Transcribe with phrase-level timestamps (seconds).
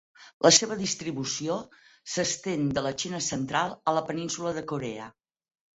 [0.45, 1.59] La seva distribució
[2.15, 5.17] s'estén de la Xina Central a la península de Corea.